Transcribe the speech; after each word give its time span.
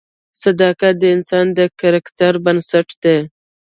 صداقت 0.41 0.93
د 0.99 1.03
انسان 1.15 1.45
د 1.57 1.59
کرکټر 1.79 2.33
بنسټ 2.45 2.87
دی. 3.03 3.17